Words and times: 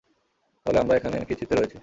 তাহলে 0.65 0.79
আমরা 0.79 0.93
এখানে 0.95 1.17
কী 1.29 1.33
ছিড়তে 1.39 1.55
রয়েছি? 1.55 1.77